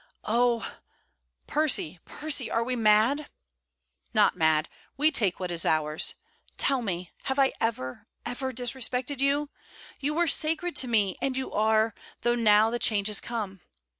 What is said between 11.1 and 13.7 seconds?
and you are, though now the change has come.